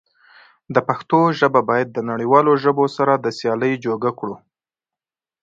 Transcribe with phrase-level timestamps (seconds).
[0.73, 4.35] د پښتو ژبه بايد د نړيوالو ژبو سره د سيالی جوګه کړو.